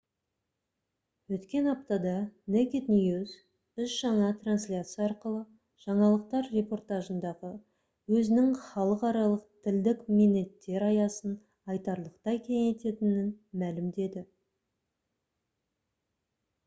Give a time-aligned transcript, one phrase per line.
[1.35, 2.11] өткен аптада
[2.53, 3.33] naked news
[3.83, 5.41] үш жаңа трансляция арқылы
[5.85, 7.51] жаңалықтар репортажындағы
[8.21, 11.35] өзінің халықаралық тілдік мінеттер аясын
[11.75, 13.29] айтарлықтай кеңейтетінін
[13.65, 14.25] мәлімдеді